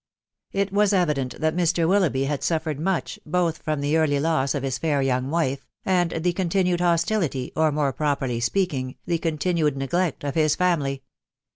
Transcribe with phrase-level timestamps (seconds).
[0.51, 1.87] It was evident that Mr.
[1.87, 6.09] Willoughbv had suffered much, both from the early1 loss of his fair young wife, and
[6.09, 11.03] the continued hostility, or, more properly speaking, the continued neglect of his family.